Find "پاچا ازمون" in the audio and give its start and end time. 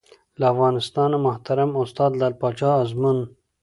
2.41-3.17